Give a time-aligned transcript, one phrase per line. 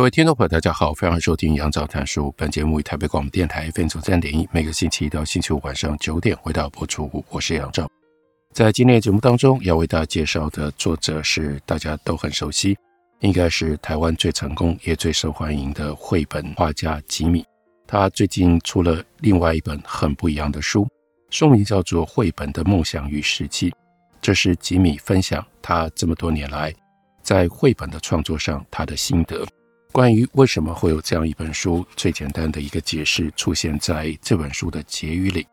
[0.00, 2.34] 各位听众朋友，大家好，欢迎收听杨照谈书。
[2.34, 7.22] 本节目以台北广播电台 FM 九三点一，每个星期一到星期五晚上九点回到播出。
[7.28, 7.86] 我是杨照。
[8.54, 12.74] 在今天的节目当中，要为大家介绍的作者是大家都很熟悉，
[13.18, 17.44] 应该是台湾最成功也最受欢迎的绘本画家吉米。
[17.86, 20.88] 他最近出了另外一本很不一样的书，
[21.28, 23.68] 书名叫做《绘本的梦想与实际》。
[24.22, 26.72] 这是吉米分享他这么多年来
[27.22, 29.46] 在绘本的创作上他的心得。
[29.92, 35.44] 关于为什么会有这样一本书，最简单的一个解释出现在这本书的结语里。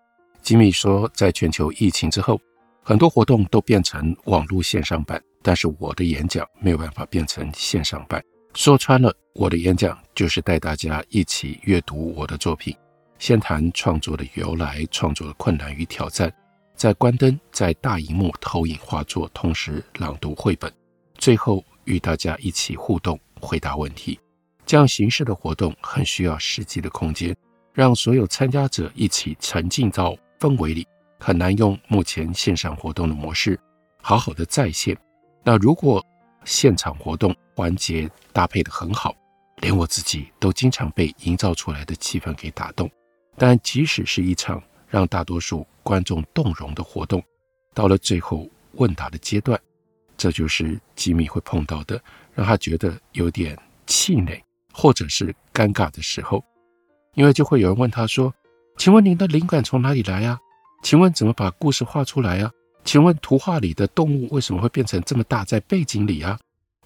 [0.43, 2.39] 吉米说，在全球疫情之后，
[2.83, 8.23] 很多活动都变成网络线上版，但是我的演讲没有办法变成线上版。
[8.53, 12.75] 说穿了，我的演讲就是带大家一起阅读我的作品，
[13.17, 16.31] 先谈创作的由来、创作的困难与挑战，
[16.75, 20.71] 再关灯在大荧幕投影画作，同时朗读绘本，
[21.17, 24.19] 最后与大家一起互动，回答问题。
[24.67, 27.33] 这样形式的活动很需要实际的空间，
[27.73, 30.85] 让所有参加者一起沉浸到氛围里，
[31.17, 33.57] 很难用目前线上活动的模式
[34.01, 34.95] 好好的再现。
[35.41, 36.05] 那如果
[36.43, 39.15] 现场活动环节搭配得很好，
[39.61, 42.91] 连我自己都经常被营造出来的气氛给打动。
[43.37, 47.23] 但即使是一场让大多数观众动容的活动，
[47.73, 49.57] 到了最后问答的阶段，
[50.17, 52.01] 这就是吉米会碰到的，
[52.35, 54.43] 让他觉得有点气馁。
[54.79, 56.43] 或者是尴尬的时候，
[57.15, 58.31] 因为就会有人问他说
[58.77, 60.37] ：“请问您的灵感从哪里来呀？
[60.83, 62.51] 请问怎么把故事画出来呀？
[62.85, 66.37] 请问图画里的动物为什么会变成这么大在背景里啊？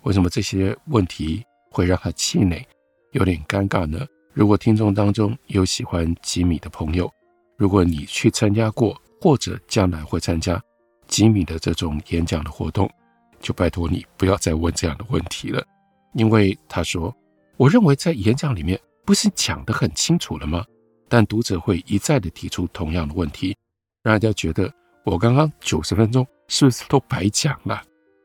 [0.03, 2.66] 为什么这些问题会让他气馁，
[3.12, 7.12] 有点尴尬呢？”如果听众当中有喜欢吉米的朋友，
[7.58, 10.63] 如果你去参加过或者将来会参加
[11.08, 12.90] 吉米的这种演讲的活动，
[13.41, 15.62] 就拜托你不要再问这样的问题了，
[16.13, 17.13] 因为他说。
[17.61, 20.66] 我认为在演讲里面不是讲得很清楚了吗？
[21.07, 23.55] 但读者会一再的提出同样的问题，
[24.01, 24.73] 让大家觉得
[25.05, 27.79] 我刚刚九十分钟是不是都白讲了？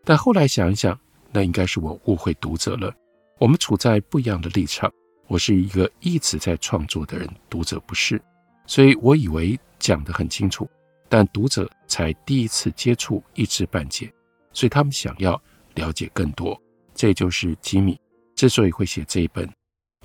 [0.06, 0.98] 但后来想一想，
[1.32, 2.91] 那应该是我误会读者了。
[3.38, 4.91] 我们处在不一样的立场，
[5.26, 8.18] 我是一个一直在创作的人，读者不是，
[8.66, 10.66] 所以我以为讲得很清楚，
[11.10, 14.10] 但读者才第一次接触，一知半解，
[14.54, 15.38] 所以他们想要
[15.74, 16.58] 了解更多。
[16.94, 18.00] 这就是吉米。
[18.36, 19.50] 之所以会写这一本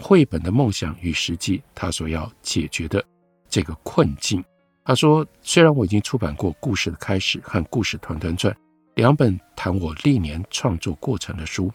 [0.01, 3.03] 绘本的梦想与实际，他所要解决的
[3.49, 4.43] 这个困境。
[4.83, 8.51] 他说：“虽然我已经出版过《故事的开始》和《故事团团转》
[8.95, 11.71] 两本谈我历年创作过程的书，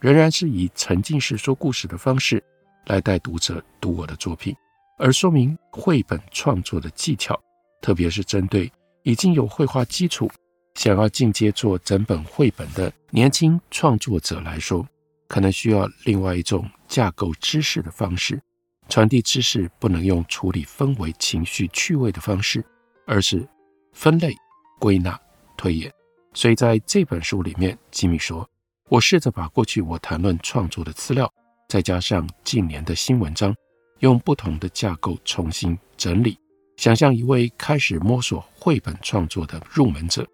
[0.00, 2.42] 仍然是以沉浸式说故事的方式
[2.86, 4.56] 来带读者读我的作品，
[4.98, 7.38] 而说明绘本创作的技巧，
[7.82, 10.30] 特别是针对已经有绘画基础、
[10.76, 14.86] 想要进阶做整本绘本的年轻创作者来说。”
[15.28, 18.40] 可能需要另外一种架构知识的方式，
[18.88, 22.64] 传递知识不能用处理氛围、情绪、趣味的方式，
[23.06, 23.46] 而是
[23.92, 24.34] 分类、
[24.78, 25.18] 归纳、
[25.56, 25.92] 推演。
[26.32, 28.48] 所以在这本书里面，吉米说
[28.88, 31.32] ：“我试着把过去我谈论创作的资料，
[31.68, 33.54] 再加上近年的新文章，
[34.00, 36.38] 用不同的架构重新整理，
[36.76, 40.24] 想象一位开始摸索绘本创作的入门者，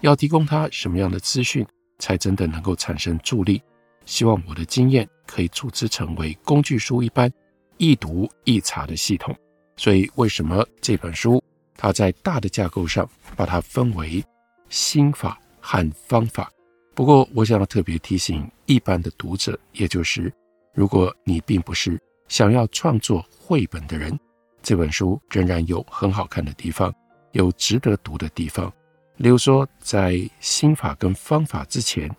[0.00, 1.66] 要提供他什么样的资讯，
[1.98, 3.62] 才真的能够产生助力。”
[4.04, 7.32] 希望我的经验可以组织成为工具书一般
[7.76, 9.34] 易读易查的系统。
[9.76, 11.42] 所以，为什么这本书
[11.76, 14.22] 它在大的架构上把它分为
[14.68, 16.50] 心法和方法？
[16.94, 20.32] 不过，我想要特别提醒一般的读者，也就是
[20.74, 21.98] 如果你并不是
[22.28, 24.18] 想要创作绘本的人，
[24.62, 26.94] 这本书仍然有很好看的地方，
[27.32, 28.70] 有值得读的地方。
[29.16, 32.14] 例如说，在心法跟方法之前，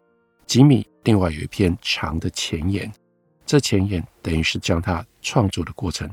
[0.48, 0.86] 吉米。
[1.04, 2.92] 另外有一篇长的前言，
[3.46, 6.10] 这前言等于是将他创作的过程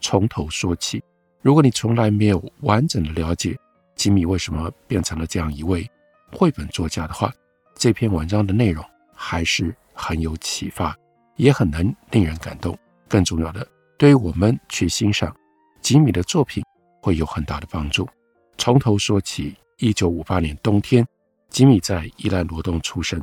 [0.00, 1.02] 从头说起。
[1.40, 3.56] 如果你从来没有完整的了解
[3.96, 5.88] 吉米为什么变成了这样一位
[6.30, 7.32] 绘本作家的话，
[7.74, 8.84] 这篇文章的内容
[9.14, 10.96] 还是很有启发，
[11.36, 12.78] 也很能令人感动。
[13.08, 13.66] 更重要的，
[13.98, 15.34] 对于我们去欣赏
[15.80, 16.64] 吉米的作品
[17.00, 18.08] 会有很大的帮助。
[18.56, 21.06] 从头说起，一九五八年冬天，
[21.50, 23.22] 吉米在伊兰罗东出生。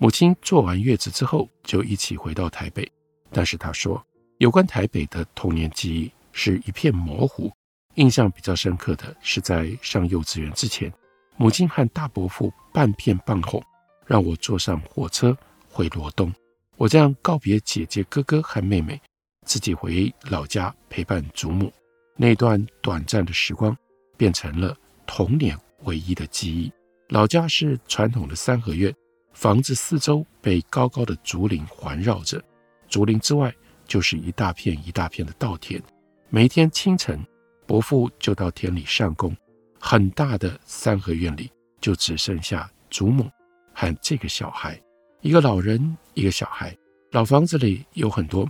[0.00, 2.88] 母亲坐完月子之后就一起回到台北，
[3.32, 4.00] 但是她说，
[4.38, 7.50] 有关台北的童年记忆是一片模糊，
[7.96, 10.92] 印象比较深刻的是在上幼稚园之前，
[11.36, 13.60] 母亲和大伯父半骗半哄，
[14.06, 15.36] 让我坐上火车
[15.68, 16.32] 回罗东，
[16.76, 19.00] 我这样告别姐姐、哥哥和妹妹，
[19.46, 21.72] 自己回老家陪伴祖母，
[22.16, 23.76] 那段短暂的时光
[24.16, 24.76] 变成了
[25.08, 26.72] 童年唯一的记忆。
[27.08, 28.94] 老家是传统的三合院。
[29.38, 32.42] 房子四周被高高的竹林环绕着，
[32.88, 33.54] 竹林之外
[33.86, 35.80] 就是一大片一大片的稻田。
[36.28, 37.24] 每天清晨，
[37.64, 39.32] 伯父就到田里上工。
[39.78, 41.48] 很大的三合院里
[41.80, 43.30] 就只剩下祖母
[43.72, 44.76] 和这个小孩，
[45.20, 46.76] 一个老人，一个小孩。
[47.12, 48.44] 老房子里有很多，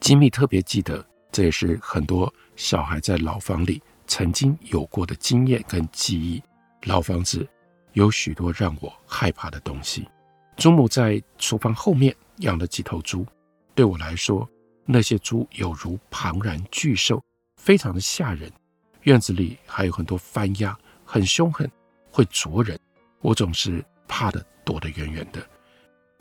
[0.00, 6.42] 吉米特别记得，这也是很多小孩在老房里曾经有过的经验跟记忆。
[6.82, 7.48] 老房子
[7.94, 10.06] 有许多让我害怕的东西。
[10.56, 13.26] 祖母在厨房后面养了几头猪，
[13.74, 14.48] 对我来说，
[14.86, 17.22] 那些猪有如庞然巨兽，
[17.60, 18.50] 非常的吓人。
[19.02, 21.70] 院子里还有很多番鸭，很凶狠，
[22.10, 22.78] 会啄人。
[23.20, 25.46] 我总是怕的躲得远远的。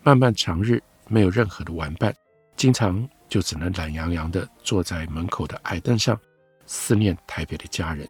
[0.04, 2.14] 漫漫长日没有任何的玩伴，
[2.58, 6.20] 经常就只能懒洋洋地坐在门口的矮凳上，
[6.66, 8.08] 思念台北的家人。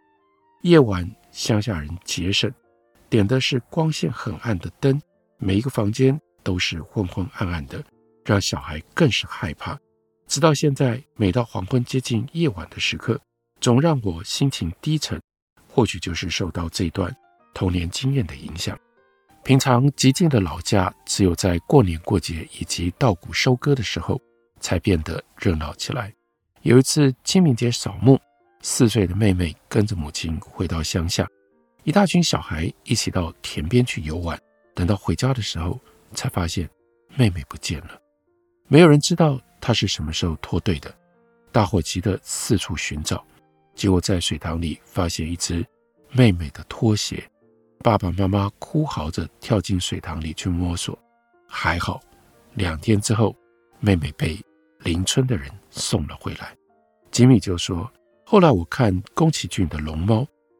[0.64, 2.52] 夜晚，乡下人节省，
[3.10, 5.00] 点的是光线很暗的灯。
[5.38, 7.84] 每一个房间都是昏昏暗暗的，
[8.24, 9.78] 让小孩更是害怕。
[10.28, 13.20] 直到现在，每到黄昏接近夜晚的时刻，
[13.60, 15.22] 总让我心情低沉。
[15.68, 17.14] 或许就是受到这段
[17.54, 18.80] 童年经验的影响。
[19.44, 24.20] 平常寂静的老家，只有在过年过节以及稻谷收割的时候，
[24.62, 26.14] 才变得热闹起来。
[26.62, 28.18] 有一次清明节扫墓，
[28.62, 31.28] 四岁的妹妹跟着母亲回到乡下，
[31.84, 34.40] 一大群小孩一起到田边去游玩。
[34.76, 35.80] 等到回家的时候，
[36.14, 36.70] 才发现
[37.16, 38.00] 妹妹不见了。
[38.68, 40.94] 没有人知道她是什么时候脱队的。
[41.52, 43.26] 大伙急得四处寻找，
[43.74, 45.66] 结果在水塘里发现一只
[46.12, 47.24] 妹妹的拖鞋。
[47.80, 50.98] 爸爸妈妈哭嚎着跳进水塘里去摸索，
[51.48, 52.02] 还好，
[52.56, 53.34] 两天之后，
[53.80, 54.38] 妹妹被
[54.80, 56.54] 邻村的人送了回来。
[57.12, 57.90] 吉米就说
[58.26, 60.16] ：“后来我看宫崎骏的《龙猫》，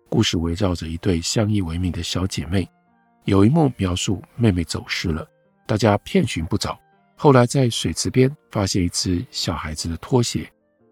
[0.08, 2.66] 故事围绕着一对相依为命的小姐妹。”
[3.26, 5.28] 有一幕描述妹妹走失了，
[5.66, 6.80] 大家遍寻不着。
[7.16, 10.48] 后来在水池边发现一只小孩子的拖鞋，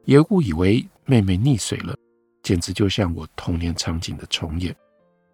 [0.06, 1.96] 也误以为妹妹溺水了，
[2.42, 4.76] 简直就像我童年场景的重演。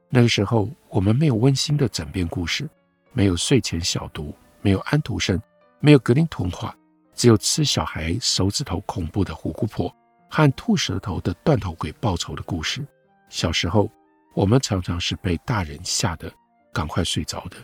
[0.09, 2.69] 那个时候我们没有温馨的枕边故事，
[3.13, 5.41] 没有睡前小读，没有安徒生，
[5.79, 6.75] 没有格林童话，
[7.15, 9.93] 只有吃小孩手指头恐怖的虎姑婆
[10.29, 12.85] 和吐舌头的断头鬼报仇的故事。
[13.29, 13.89] 小时候
[14.33, 16.29] 我们常常是被大人吓得。
[16.73, 17.57] 赶快睡着的，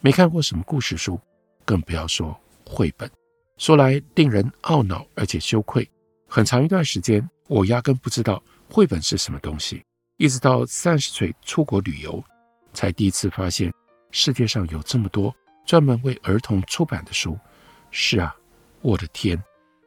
[0.00, 1.20] 没看过什么故事书，
[1.64, 3.10] 更不要说绘本。
[3.58, 5.88] 说来令人懊恼而且羞愧。
[6.28, 9.82] 很长一段时间，我压根不知道绘本是什么东西，
[10.16, 12.22] 一直到三十岁出国旅游，
[12.74, 13.72] 才第一次发现
[14.10, 15.34] 世界上有这么多
[15.64, 17.38] 专门为儿童出版的书。
[17.90, 18.34] 是啊，
[18.82, 19.42] 我的天！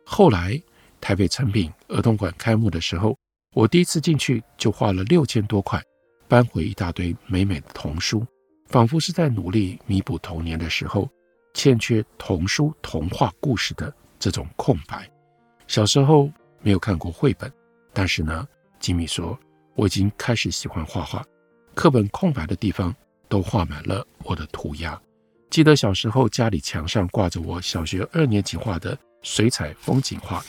[0.06, 0.60] 后来
[1.00, 3.16] 台北诚品儿童馆开幕的时候，
[3.54, 5.80] 我第一次进去就花了六千多块，
[6.28, 8.26] 搬回一大堆美美的童书。
[8.70, 11.10] 仿佛是在努力弥补童年的时候
[11.56, 15.10] 欠缺童书、童话故事的这种空白。
[15.68, 17.52] 小时候没有看过绘本，
[17.92, 18.48] 但是呢，
[18.80, 19.38] 吉米说
[19.76, 21.26] 我已经开始喜欢画画，
[21.74, 22.96] 课本空白的地方
[23.28, 25.00] 都画满了我的涂鸦。
[25.50, 30.46] 记得小时候家里墙上挂着我小学二年级画的水彩风景画，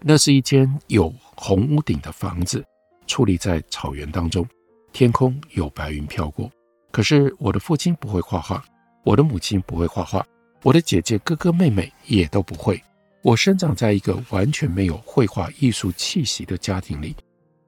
[0.00, 2.64] 那是一间有红屋顶的房子，
[3.08, 4.46] 矗立在草原当中，
[4.92, 6.48] 天空有白云飘过。
[6.90, 8.64] 可是我的父亲不会画画，
[9.04, 10.26] 我的母亲不会画画，
[10.62, 12.82] 我的姐姐、哥哥、妹妹也都不会。
[13.22, 17.14] 我生长在一个完全没有绘画艺术气息的家庭里。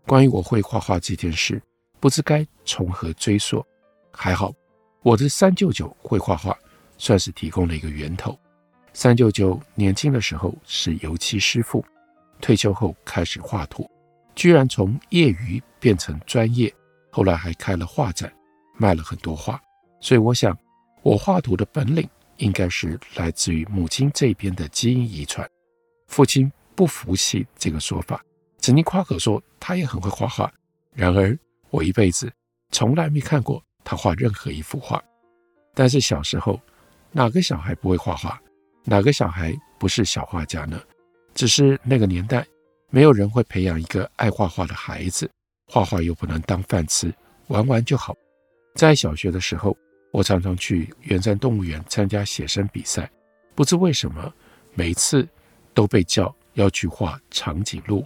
[0.06, 1.60] 关于我会画画这件事，
[1.98, 3.64] 不知该从何追溯。
[4.12, 4.52] 还好，
[5.02, 6.56] 我的三舅舅会画画，
[6.98, 8.38] 算是提供了一个源头。
[8.92, 11.84] 三舅舅年轻的时候是油漆师傅，
[12.40, 13.88] 退休后开始画图，
[14.34, 16.72] 居然从业余变成专业，
[17.10, 18.32] 后来还开了画展。
[18.80, 19.60] 卖了很多画，
[20.00, 20.56] 所以我想，
[21.02, 22.08] 我画图的本领
[22.38, 25.46] 应该是来自于母亲这边的基因遗传。
[26.06, 28.24] 父亲不服气这个说法，
[28.56, 30.50] 曾经夸口说他也很会画画。
[30.94, 32.32] 然而，我一辈子
[32.70, 35.02] 从来没看过他画任何一幅画。
[35.74, 36.58] 但是小时候，
[37.12, 38.40] 哪个小孩不会画画？
[38.84, 40.80] 哪个小孩不是小画家呢？
[41.34, 42.46] 只是那个年代，
[42.88, 45.30] 没有人会培养一个爱画画的孩子，
[45.68, 47.14] 画画又不能当饭吃，
[47.48, 48.16] 玩玩就好。
[48.80, 49.76] 在小学的时候，
[50.10, 53.10] 我常常去圆山动物园参加写生比赛，
[53.54, 54.32] 不知为什么，
[54.72, 55.28] 每次
[55.74, 58.02] 都被叫要去画长颈鹿，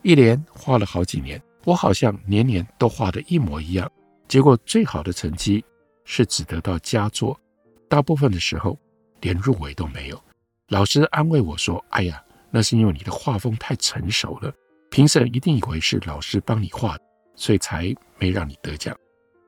[0.00, 3.86] 一连画了好几年，我好像年年都画的一模一样，
[4.26, 5.62] 结果最好的成绩
[6.06, 7.38] 是只得到佳作，
[7.86, 8.78] 大部分的时候
[9.20, 10.18] 连入围都没有。
[10.68, 14.50] 老师安慰我说：“哎呀，那是因为你的画风太成熟了，
[14.90, 17.04] 评审一定以为是老师帮你画的，
[17.36, 18.96] 所以才没让你得奖。”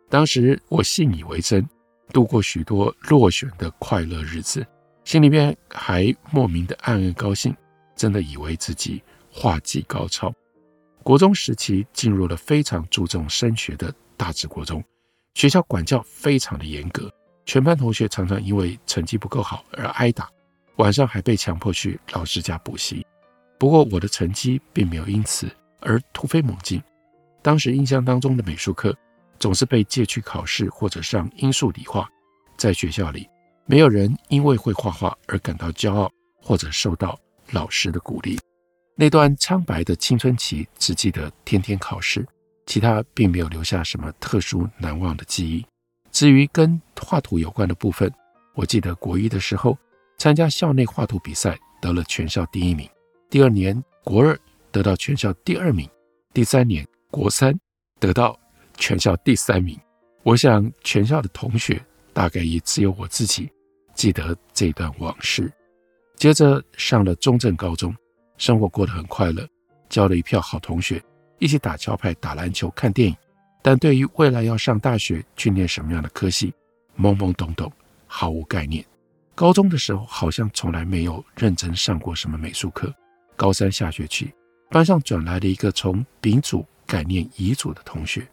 [0.09, 1.69] 当时我信以为真。
[2.13, 4.65] 度过许多落选的快乐日子，
[5.03, 7.55] 心里面还莫名的暗暗高兴，
[7.97, 10.33] 真的以为自己画技高超。
[11.03, 14.83] 国中时期进入了非常注重升学的大智国中，
[15.35, 17.13] 学校管教非常的严格，
[17.45, 20.31] 全班同学常常因为成绩不够好而挨打，
[20.77, 23.05] 晚上还被强迫去老师家补习。
[23.59, 26.81] 不过我的成绩并没有因此而突飞猛进，
[27.43, 28.97] 当时印象当中的美术课。
[29.39, 32.09] 总是被借去考试或者上英数理化，
[32.57, 33.29] 在学校里，
[33.67, 37.19] 没有人因为会画画而感到骄傲，或者受到
[37.51, 38.39] 老师的鼓励。
[38.95, 42.27] 那段苍白的青春期，只记得天天考试，
[42.65, 45.65] 其他并没有留下什么特殊难忘的记忆。
[46.11, 48.11] 至于跟画图有关的部分，
[48.55, 49.77] 我记得国一的时候
[50.17, 52.89] 参加校内画图比赛，得了全校第一名；
[53.29, 54.39] 第二年国二
[54.73, 55.87] 得到全校第二名；
[56.33, 57.55] 第三年国三
[58.01, 58.39] 得到。
[58.77, 59.79] 全校第三名，
[60.23, 61.81] 我想全校的同学
[62.13, 63.51] 大概也只有我自己
[63.95, 65.53] 记得这段往事。
[66.17, 67.95] 接着上了中正高中，
[68.39, 69.47] 生活过得很快乐，
[69.89, 71.03] 交了一票好同学，
[71.39, 73.17] 一起打桥牌、打篮球、看电影。
[73.63, 76.55] 但对于未来要上大学去念什么样的科系，
[76.97, 77.71] 懵懵懂懂，
[78.07, 78.85] 毫无概念。
[79.35, 82.95] 高中的时候好像从来没有认真上过什么美术课。
[83.35, 84.33] 高三下学期，
[84.71, 88.27] 班上转来了一个从丙组改念乙组的同学。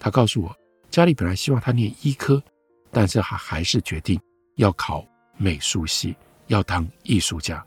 [0.00, 0.56] 他告诉我，
[0.90, 2.42] 家里本来希望他念医科，
[2.90, 4.18] 但是他还是决定
[4.56, 6.16] 要考美术系，
[6.46, 7.64] 要当艺术家。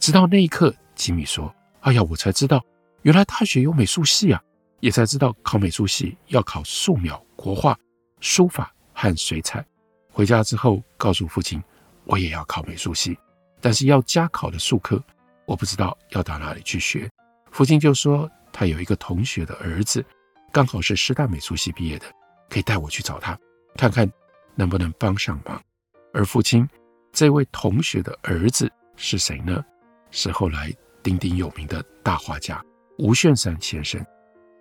[0.00, 2.60] 直到那一刻，吉米说：“哎呀，我才知道，
[3.02, 4.42] 原来大学有美术系啊！
[4.80, 7.78] 也才知道考美术系要考素描、国画、
[8.20, 9.64] 书法和水彩。”
[10.10, 11.62] 回家之后，告诉父亲
[12.04, 13.16] ：“我也要考美术系，
[13.60, 15.00] 但是要加考的术科，
[15.46, 17.08] 我不知道要到哪里去学。”
[17.52, 20.04] 父亲就说：“他有一个同学的儿子。”
[20.50, 22.06] 刚好是师大美术系毕业的，
[22.48, 23.38] 可以带我去找他，
[23.76, 24.10] 看看
[24.54, 25.60] 能不能帮上忙。
[26.12, 26.68] 而父亲
[27.12, 29.64] 这位同学的儿子是谁呢？
[30.10, 32.64] 是后来鼎鼎有名的大画家
[32.98, 34.04] 吴炫山先生。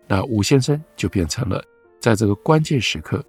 [0.08, 1.64] 那吴先生就变成了
[2.00, 3.24] 在这个关键时刻，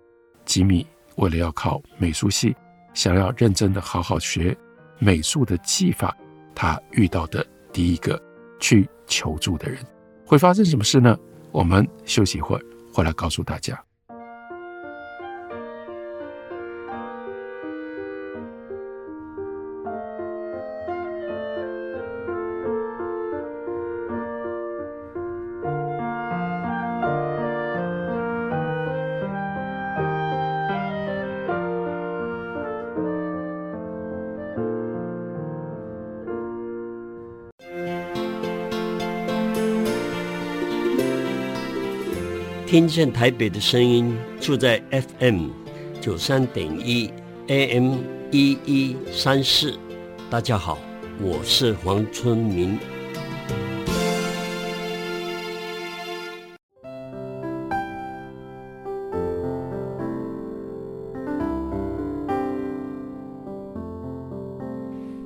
[0.45, 0.87] 吉米
[1.17, 2.55] 为了要考美术系，
[2.93, 4.57] 想要认真的好好学
[4.99, 6.17] 美术的技法，
[6.55, 8.21] 他遇到的第一个
[8.59, 9.79] 去求助的人，
[10.27, 11.17] 会发生什么事呢？
[11.51, 12.63] 我们休息一会儿，
[12.93, 13.83] 回来告诉大家。
[42.69, 45.47] 听见台北的声音，住在 FM
[46.03, 47.11] 九三点一
[47.47, 47.95] AM
[48.31, 49.73] 一一三四。
[50.29, 50.77] 大家好，
[51.19, 52.79] 我是黄春明。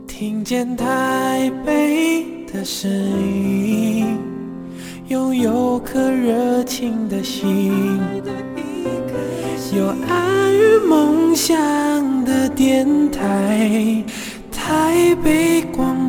[0.06, 3.11] 听见台北的声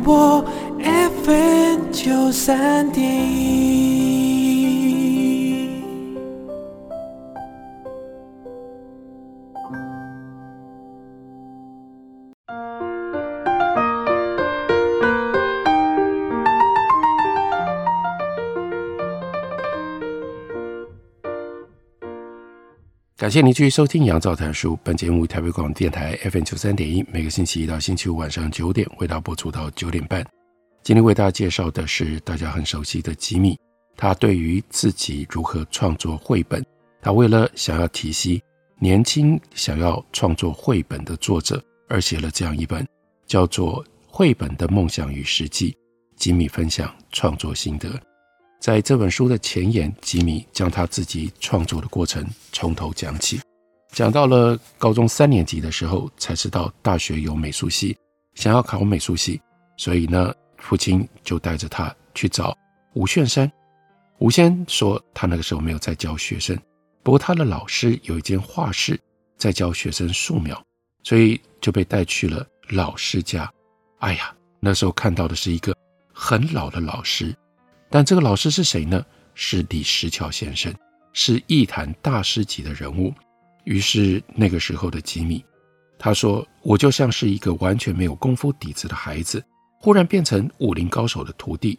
[0.04, 0.44] 北广播
[1.24, 3.93] FM 九三点一。
[23.24, 24.74] 感谢您继续收听《杨照谈书》。
[24.84, 30.22] 本节目台北广播电台 FM 九三点一，每个星期一到星期五晚上九点，为大家播出到九点半。
[30.82, 33.58] 今天为大家介绍的是大家很熟悉的吉米。
[33.96, 36.62] 他对于自己如何创作绘本，
[37.00, 38.38] 他为了想要提携
[38.78, 42.86] 年轻想要创作绘本的作者，而写了这样一本
[43.26, 45.70] 叫做《绘本的梦想与实际》。
[46.18, 47.88] 吉米分享创作心得。
[48.64, 53.38] 在这本书的前言，吉米将他自己创作的过程从头讲起。
[53.92, 57.94] 讲到了高中三年级的时候，才知道大学有美术系，
[58.36, 59.38] 想要考美术系，
[59.76, 62.56] 所以呢，父亲就带着他去找
[62.94, 63.52] 吴炫山。
[64.16, 66.58] 吴先说他那个时候没有在教学生，
[67.02, 68.98] 不过他的老师有一间画室
[69.36, 70.58] 在教学生素描，
[71.02, 73.52] 所以就被带去了老师家。
[73.98, 75.76] 哎呀，那时候看到的是一个
[76.14, 77.36] 很老的老师，
[77.90, 79.04] 但这个老师是谁呢？
[79.34, 80.72] 是李石桥先生，
[81.12, 83.12] 是艺坛大师级的人物。
[83.64, 85.44] 于是那个时候的吉米，
[85.98, 89.42] 他说：“我就像是一个完全没有功夫底子的孩子，
[89.80, 91.78] 忽然变成武林高手的徒弟，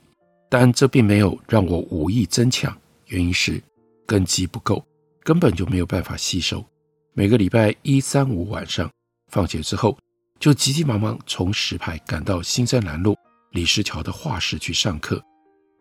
[0.50, 3.62] 但这并没有让我武艺增强，原因是
[4.06, 4.86] 根基不够，
[5.24, 6.66] 根本就没有办法吸收。
[7.14, 8.90] 每个礼拜一、三、五晚上
[9.32, 9.98] 放学之后，
[10.40, 13.16] 就急急忙忙从石牌赶到新生南路
[13.52, 15.24] 李石桥的画室去上课，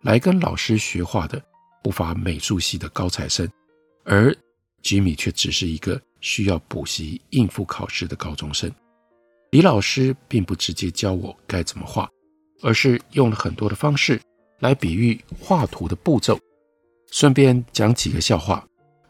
[0.05, 1.43] 来跟老师学画的
[1.83, 3.51] 不乏美术系的高材生，
[4.05, 4.33] 而……”
[4.83, 8.71] 吉米却只是一个需要补习应付考试的高中生。
[9.51, 12.07] 李老师并不直接教我该怎么画，
[12.61, 14.21] 而是用了很多的方式
[14.61, 16.39] 来比喻画图的步骤，
[17.11, 18.63] 顺便讲几个笑话。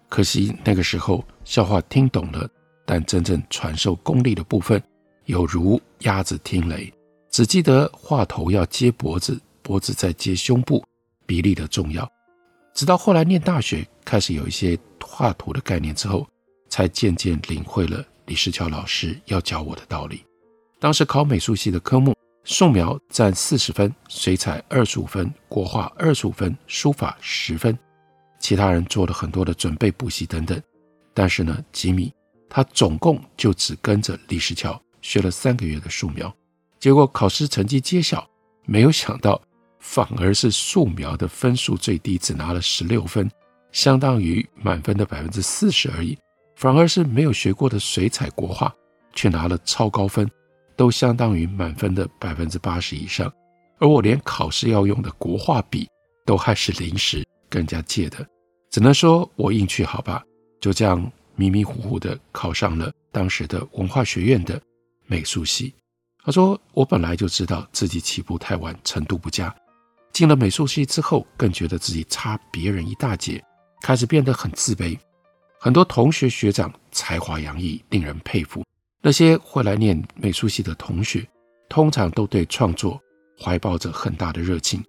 [0.09, 2.49] 可惜那个时候笑话听懂了，
[2.87, 4.81] 但真正传授功力的部分，
[5.25, 6.93] 有如鸭子听雷，
[7.33, 10.85] 只记得画头要接脖子，脖子再接胸部，
[11.25, 12.09] 比例的重要。
[12.75, 16.29] 直到后来念大学，开始有一些画图的概念之后，
[16.69, 20.23] 才渐渐领会了李世桥老师要教我的道理。
[20.79, 27.77] 当时考美术系的科目，素描占四十分，水彩二十五分，国画二十五分，书法十分。
[28.39, 30.61] 其他人做了很多的准备补习等等，
[31.15, 32.13] 但是呢，吉米
[32.51, 36.31] 他总共就只跟着李世桥学了三个月的素描，
[36.79, 38.29] 结果考试成绩揭晓，
[38.67, 39.41] 没有想到。
[39.87, 43.31] 反而是素描的分数最低，只拿了十六分，
[43.71, 46.19] 相当于满分的百分之四十而已。
[46.57, 48.75] 反而是没有学过的水彩国画，
[49.13, 50.29] 却拿了超高分，
[50.75, 53.31] 都相当于满分的百分之八十以上。
[53.79, 55.87] 而我连考试要用的国画笔，
[56.25, 58.27] 都还是临时跟人家借的，
[58.71, 60.25] 只能说我运气好吧，
[60.61, 64.59] 就这样迷迷糊糊的考上了当时的文化学院的
[65.07, 65.75] 美术系。
[66.25, 69.55] 他说我本来就知道自己起步太晚，程度不佳。
[70.15, 73.45] 进了美术系之后，更觉得自己差别人一大截，
[73.83, 74.97] 开始变得很自卑。
[75.59, 78.63] 很多同学学长才华洋溢，令人佩服。
[79.03, 81.27] 那些会来念美术系的同学，
[81.69, 83.01] 通常都对创作
[83.39, 84.83] 怀抱着很大的热情，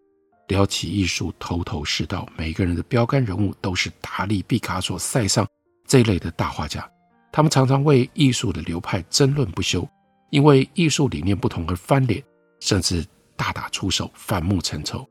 [0.47, 2.29] 聊起艺术头头是道。
[2.37, 5.47] 每个人的标杆人物都是达利、毕卡索、塞尚
[5.87, 6.87] 这一类的大画家。
[7.31, 9.87] 他们常常为艺术的流派争论不休，
[10.29, 12.23] 因为艺术理念不同而翻脸，
[12.59, 13.03] 甚至
[13.35, 15.03] 大打出手，反目成仇。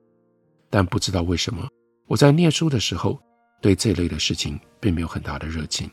[0.74, 1.68] 但不知道为什么，
[2.08, 3.16] 我在念书的时候
[3.62, 5.88] 对这类的事情并没有很大的热情。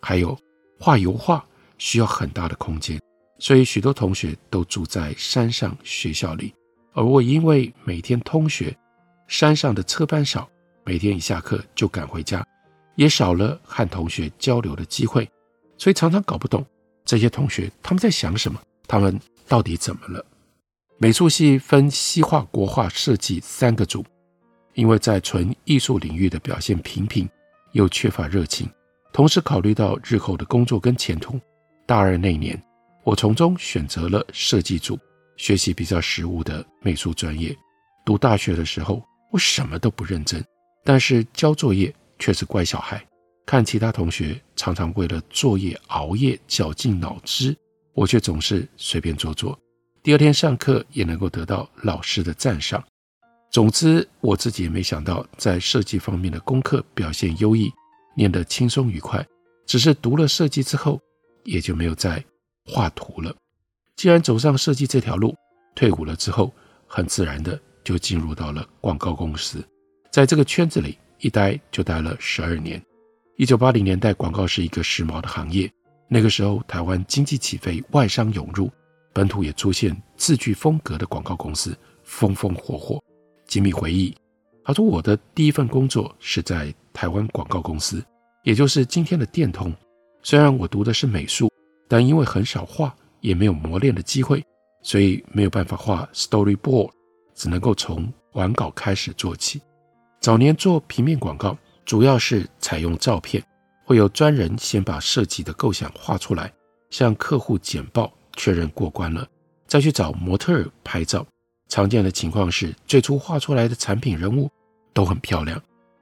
[0.00, 0.38] 还有
[0.78, 1.44] 画油画
[1.78, 3.00] 需要很大的空间，
[3.40, 6.54] 所以许多同学都住在山上学校里，
[6.92, 8.72] 而我因为每天通学，
[9.26, 10.48] 山上的车班少，
[10.84, 12.46] 每天一下课就赶回家，
[12.94, 15.28] 也少了和同学交流的机会，
[15.76, 16.64] 所以常常搞不懂
[17.04, 20.24] 这些同学他们在想什么，他们到底怎么了？
[20.98, 24.04] 美术系分西画、国画、设计三个组。
[24.74, 27.28] 因为在纯艺术领域的表现平平，
[27.72, 28.68] 又缺乏热情，
[29.12, 31.40] 同时考虑到日后的工作跟前途，
[31.86, 32.60] 大二那年，
[33.04, 34.98] 我从中选择了设计组，
[35.36, 37.56] 学习比较实务的美术专业。
[38.04, 40.44] 读大学的时候，我什么都不认真，
[40.84, 43.04] 但是交作业却是乖小孩。
[43.46, 47.56] 看其他同学常常为了作业熬夜绞尽脑汁，
[47.94, 49.58] 我却总是随便做做。
[50.02, 52.82] 第二天上课也能够得到老师的赞赏。
[53.50, 57.68] 总之，我自己也没想到，在设计方面的功课表现优异，
[58.14, 59.26] 念得轻松愉快。
[59.66, 61.00] 只是读了设计之后，
[61.42, 62.24] 也就没有再
[62.64, 63.34] 画图了。
[63.96, 65.34] 既然走上设计这条路，
[65.74, 66.52] 退伍了之后，
[66.86, 69.64] 很自然的就进入到了广告公司，
[70.12, 72.80] 在这个圈子里一待就待了十二年。
[73.36, 75.68] 一九八零年代，广告是一个时髦的行业。
[76.08, 78.70] 那个时候，台湾经济起飞，外商涌入，
[79.12, 83.02] 本土也出现自具风格的广告公司，风风火火。
[83.50, 84.14] 吉米回忆，
[84.62, 88.00] 他说：“我的第一份工作是在台湾广告公司，
[88.44, 89.74] 也就是今天的电通。
[90.22, 91.50] 虽然我读的是美术，
[91.88, 94.40] 但因为很少画，也没有磨练的机会，
[94.82, 96.92] 所以没有办法画 storyboard，
[97.34, 99.60] 只能够从完稿开始做起。
[100.20, 103.42] 早年做平面广告，主要是采用照片，
[103.84, 106.52] 会有专人先把设计的构想画出来，
[106.90, 109.26] 向客户简报确认过关了，
[109.66, 111.26] 再去找模特儿拍照。”
[111.70, 114.50] 常见的情况是，最初画出来的产品人物
[114.92, 115.58] 都很漂亮，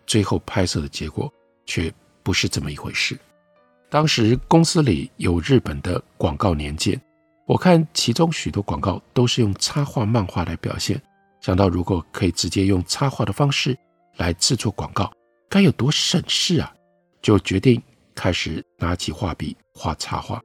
[0.06, 1.32] 最后拍摄的结果
[1.66, 3.16] 却不是这么一回事。
[3.90, 7.00] 当时公司里有日本的广告年鉴，
[7.46, 11.00] 我看其中许多广告都是用插画漫画来表现。
[11.40, 13.78] 想到如果可以直接用插画的方式
[14.16, 15.12] 来制作广告，
[15.48, 16.74] 该有多省事啊！
[17.20, 17.80] 就决定
[18.14, 20.40] 开始拿起画笔画插画。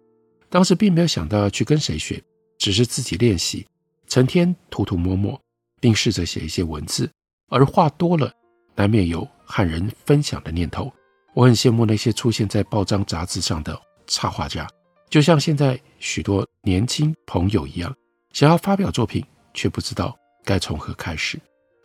[0.50, 2.22] 当时并没有想到要去跟谁学，
[2.60, 3.66] 只是自己练习，
[4.14, 5.42] 成天涂涂抹抹，
[5.82, 7.10] 并试着写一些文字。
[7.50, 8.32] 而画多了，
[8.76, 10.94] 难免有和人分享的念头。
[11.34, 14.68] 我很羡慕那些出现在报章杂志上的插画家，
[15.10, 17.92] 就像现在许多年轻朋友一样，
[18.34, 21.40] 想要发表作品，却不知道该从何开始。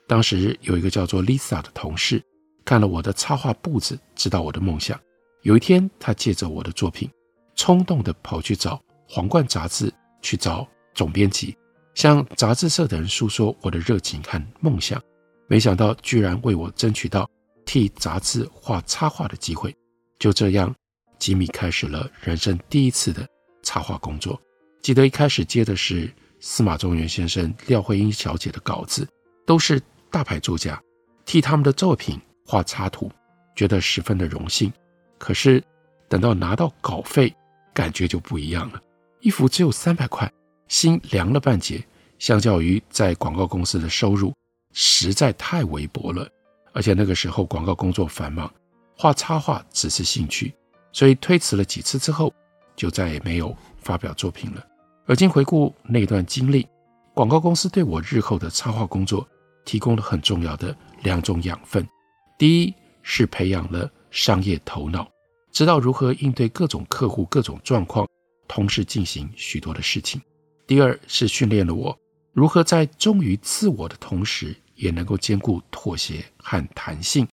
[0.07, 2.23] 当时有一个叫做 Lisa 的同事，
[2.63, 5.01] 看了我的插画簿子，知道我的梦想。
[5.45, 7.11] 有一天，他借着我的作品，
[7.57, 8.75] 冲动地跑去找
[9.09, 11.57] 《皇冠》杂志，去找总编辑，
[11.99, 15.03] 向杂志社的人诉说我的热情和梦想。
[15.49, 17.29] 没想到，居然为我争取到。
[17.67, 19.75] 替杂志画插画的机会，
[20.19, 20.75] 就这样，
[21.19, 23.27] 吉米开始了人生第一次的
[23.63, 24.41] 插画工作。
[24.81, 29.07] 记得一开始接的是司马中原先生、廖慧英小姐的稿子，
[29.45, 30.81] 都是大牌作家，
[31.27, 33.11] 替他们的作品画插图，
[33.55, 34.73] 觉得十分的荣幸。
[35.19, 35.63] 可是
[36.09, 37.35] 等到拿到稿费，
[37.75, 38.81] 感觉就不一样了。
[39.21, 40.33] 一幅只有三百块，
[40.69, 41.85] 心凉了半截。
[42.19, 44.35] 相较于在广告公司的收入，
[44.73, 46.29] 实在太微薄了。
[46.73, 48.53] 而且那个时候广告工作繁忙，
[48.97, 50.53] 画插画只是兴趣，
[50.93, 52.33] 所以推辞了几次之后，
[52.75, 54.67] 就再也没有发表作品了。
[55.07, 56.67] 而今回顾那段经历，
[57.15, 59.27] 广告公司对我日后的插画工作
[59.65, 61.89] 提供了很重要的两种养分：
[62.37, 65.09] 第一是培养了商业头脑，
[65.53, 68.09] 知道如何应对各种客户、各种状况，
[68.49, 70.21] 同时进行许多的事情；
[70.69, 71.99] 第二是训练了我
[72.35, 77.27] 如何在忠于自我的同时，也能够兼顾妥协和弹性。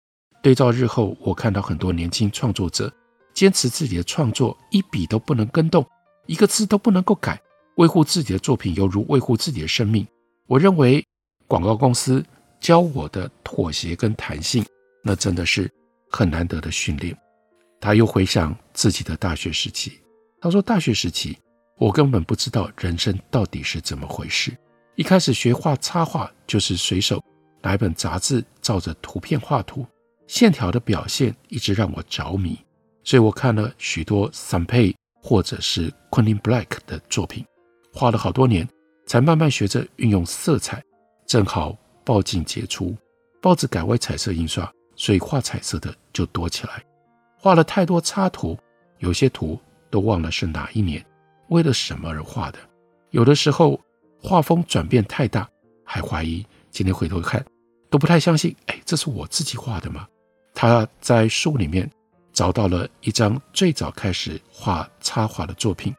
[0.44, 2.94] 对照日后，我看到很多年轻创作者
[3.34, 5.84] 坚持自己的创作，一笔都不能更动，
[6.28, 7.42] 一个字都不能够改，
[7.78, 10.08] 维护自己的作品犹如维护自己的生命。
[10.46, 11.04] 我认为
[11.48, 12.24] 广告公司
[12.60, 14.64] 教我的妥协跟弹性，
[15.04, 15.68] 那真的是
[16.12, 17.18] 很难得的训练。
[17.82, 20.00] 他又回想自己的大学时期，
[20.40, 21.36] 他说：“大学时期，
[21.78, 24.56] 我根本不知道人生到底是怎么回事。
[24.96, 27.24] 一开始学画插画，就是随手。”
[27.66, 29.88] 拿一本杂志照着图片画图，
[30.28, 32.60] 线条的表现一直让我着迷，
[33.06, 37.46] 所以我看了许多桑佩或者是昆汀布莱克的作品，
[37.94, 38.68] 画了好多年，
[39.08, 40.84] 才慢慢学着运用色彩。
[41.26, 42.94] 正好报禁解除，
[43.42, 46.84] 报纸改为彩色印刷，所以画彩色的就多起来。
[47.38, 48.60] 画了太多插图，
[49.00, 49.58] 有些图
[49.90, 51.02] 都忘了是哪一年，
[51.50, 52.60] 为了什么而画的。
[53.12, 53.80] 有的时候
[54.22, 55.48] 画风转变太大，
[55.84, 57.44] 还怀疑今天回头看。
[57.90, 60.08] 都不太相信，哎，这是我自己画的吗？
[60.56, 61.88] 他在书里面
[62.32, 65.94] 找到了一张最早开始画插画的作品，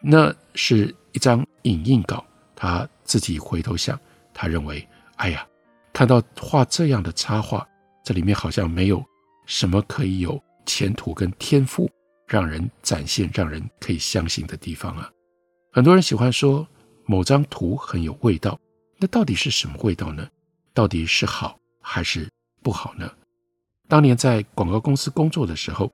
[0.00, 2.24] 那是一张影印稿。
[2.56, 4.00] 他自己回头想，
[4.32, 5.46] 他认为，哎呀，
[5.92, 7.68] 看到画这样的插画，
[8.02, 9.04] 这里面好像没有
[9.44, 11.90] 什么可以有前途跟天赋，
[12.28, 15.10] 让人展现、让人可以相信的地方啊。
[15.72, 16.66] 很多人喜欢说
[17.06, 18.58] 某张图很有味道，
[18.98, 20.28] 那到底是什么味道呢？
[20.74, 22.28] 到底是好还是
[22.62, 23.10] 不好呢？
[23.88, 25.90] 当年在广告公司工作的时候，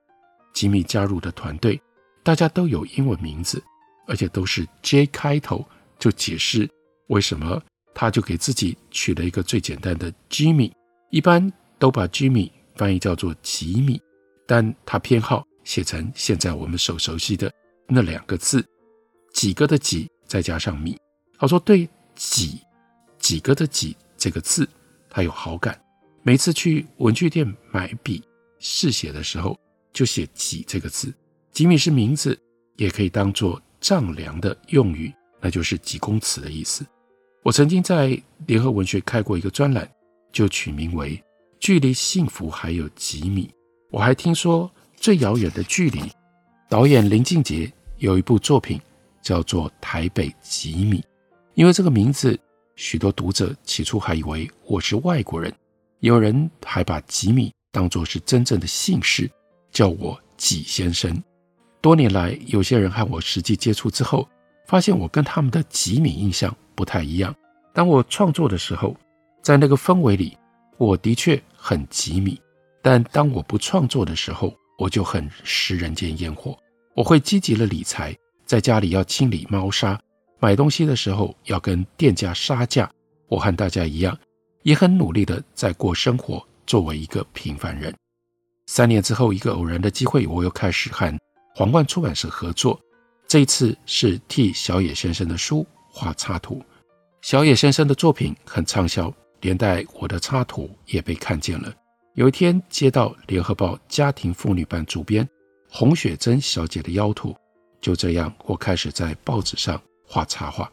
[0.52, 1.80] 吉米加入的团队，
[2.22, 3.62] 大家都有英文名字，
[4.08, 5.64] 而且都是 J 开头，
[5.98, 6.68] 就解释
[7.06, 7.62] 为什么
[7.94, 10.72] 他就给自己取了一个最简单的 Jimmy，
[11.10, 14.00] 一般都把 Jimmy 翻译叫做吉米，
[14.46, 17.52] 但他偏好写成现在我们所熟悉的
[17.88, 18.64] 那两个字，
[19.32, 20.96] 几个的几再加上米。
[21.38, 22.60] 他说对几
[23.18, 23.96] 几个的几。
[24.16, 24.66] 这个字，
[25.10, 25.78] 他有好感。
[26.22, 28.22] 每次去文具店买笔
[28.58, 29.58] 试写的时候，
[29.92, 31.12] 就写“几”这个字。
[31.52, 32.38] 几米是名字，
[32.76, 36.86] 也可以当做丈量的用语，那就是几公尺的意思。
[37.42, 39.86] 我曾经在联合文学开过一个专栏，
[40.32, 41.22] 就取名为
[41.60, 43.52] “距离幸福还有几米”。
[43.92, 44.66] 我还听说
[45.04, 46.00] 《最遥远的距离》，
[46.66, 48.80] 导演林靖杰有一部作品
[49.20, 50.98] 叫做《台北吉米》，
[51.52, 52.40] 因为这个名字。
[52.76, 55.52] 许多读者起初还以为我是外国人，
[56.00, 59.30] 有人还把吉米当作是真正的姓氏，
[59.70, 61.22] 叫我吉先生。
[61.82, 64.26] 多年来，有些人和我实际接触之后，
[64.66, 67.36] 发现我跟他们的吉米印象不太一样。
[67.74, 68.96] 当我创作的时候，
[69.42, 70.34] 在那个氛围里，
[70.78, 72.40] 我的确很吉米；
[72.80, 74.50] 但当我不创作的时候，
[74.84, 76.54] 我就很食人间烟火。
[76.94, 79.98] 我会积极的理财，在家里要清理猫砂。
[80.38, 82.90] 买东西的时候要跟店家杀价，
[83.26, 84.14] 我和大家一样，
[84.62, 87.94] 也很努力的在过生活，作为一个平凡人。
[88.66, 91.18] 三年之后，一个偶然的机会，我又开始和
[91.54, 92.78] 皇冠出版社合作，
[93.26, 96.62] 这一次是替小野先生的书画插图。
[97.22, 101.72] 小野先生的作品很畅销，连带我的插图也被看见了。
[102.14, 105.28] 有一天接到《联合报》家庭妇女版主编
[105.68, 107.34] 洪雪珍小姐的邀图，
[107.80, 110.70] 就这样我开始在报纸上画插画。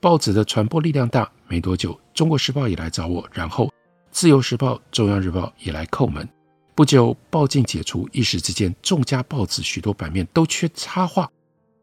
[0.00, 3.66] 报纸的传播力量大，没多久，《中国时报》也来找我，然后
[4.12, 6.28] 《自由时报》《中央日报》也来叩门。
[6.76, 11.28] 不久，报禁解除，一时之间，众家报纸许多版面都缺插画，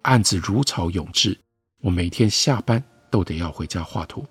[0.03, 1.37] 案子如潮涌至。
[1.81, 4.25] 我每天下班都得要回家画图。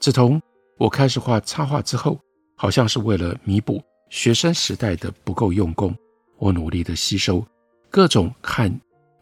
[0.00, 0.40] 自从
[0.78, 2.18] 我开始画插画之后，
[2.56, 5.96] 好像是为了弥补学生时代的不够用功，
[6.36, 7.42] 我努力地吸收
[7.88, 8.70] 各种和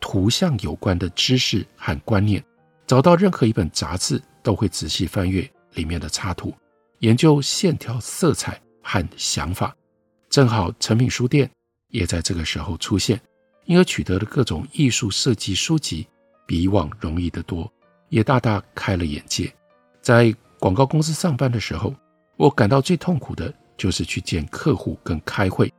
[0.01, 2.45] 图像有关的知识和观念，
[2.89, 6.53] 找到任何一本杂志都会仔细翻阅里面的插图，
[6.99, 9.73] 研究线条、色彩和想法。
[10.29, 11.49] 正好成品书店
[11.91, 13.19] 也在这个时候出现，
[13.67, 16.05] 因而取得了各种艺术设计书籍，
[16.49, 17.73] 比以往容易得多，
[18.09, 19.55] 也大大开了眼界。
[20.03, 21.95] 在广告公司上班的时候，
[22.37, 25.73] 我感到最痛苦的就是去见客户跟开会，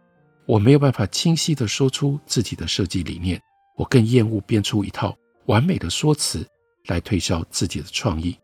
[0.48, 3.40] 我没有办法清晰地说出自己的设计理念，
[3.78, 6.44] 我更厌恶编出一套完美的说辞
[6.88, 8.36] 来推销自己的创意。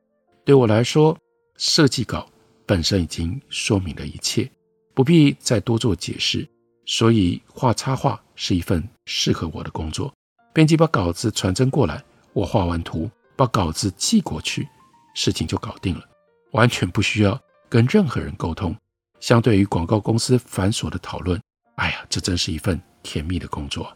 [0.46, 1.18] 对我来说，
[1.58, 2.30] 设计稿
[2.68, 4.48] 本身已经说明了一切。
[4.94, 6.48] 不必再多做解释，
[6.86, 10.14] 所以画插画是一份适合我的工作。
[10.54, 14.68] 编辑把稿子传真过来，我画完图，把稿子寄过去，
[15.16, 16.04] 事情就搞定了，
[16.52, 18.76] 完全不需要跟任何人沟通。
[19.20, 21.42] 相对于广告公司繁琐的讨论，
[21.76, 23.96] 哎呀，这真是一份甜蜜的工作。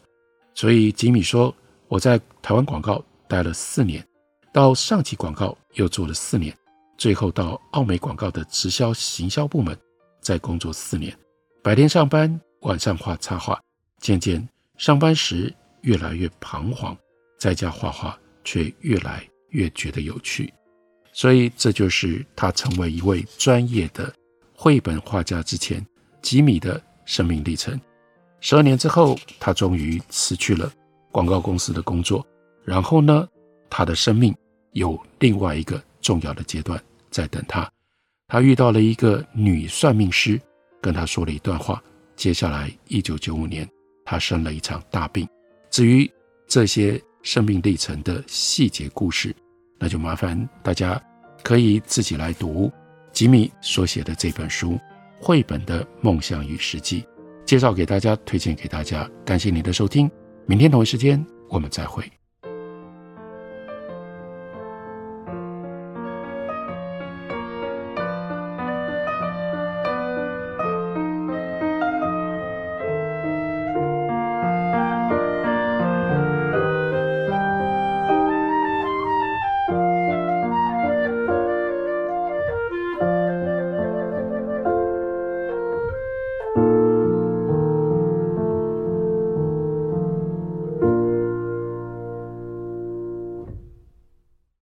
[0.53, 1.55] 所以吉米说，
[1.88, 4.05] 我在台湾广告待了四年，
[4.51, 6.55] 到上级广告又做了四年，
[6.97, 9.77] 最后到奥美广告的直销行销部门。
[10.19, 11.17] 再工作四年，
[11.63, 13.60] 白天上班，晚上画插画，
[13.99, 16.95] 渐渐上班时越来越彷徨，
[17.39, 20.53] 在家画画却越来越觉得有趣。
[21.12, 24.13] 所以这就是他成为一位专业的
[24.63, 25.84] 绘本画家之前，
[26.21, 27.82] 吉米的生命历程。
[28.41, 30.71] 十二年之后，他终于辞去了
[31.12, 32.24] 广告公司的工作，
[32.63, 33.28] 然后呢，
[33.71, 34.32] 他的生命
[34.74, 37.67] 有另外一个重要的阶段在等他。
[38.28, 40.39] 他遇到了一个女算命师，
[40.80, 41.82] 跟他说了一段话。
[42.15, 43.67] 接下来，一九九五年，
[44.06, 45.28] 他生了一场大病。
[45.71, 46.08] 至于
[46.47, 49.36] 这些生命历程的细节故事，
[49.80, 51.02] 那就麻烦大家
[51.41, 52.71] 可以自己来读
[53.12, 54.71] 吉米所写的这本书
[55.19, 57.02] 《绘本的梦想与实际》，
[57.45, 59.10] 介绍给大家，推荐给大家。
[59.26, 60.10] 感谢您的收听，
[60.45, 62.04] 明天同一时间我们再会。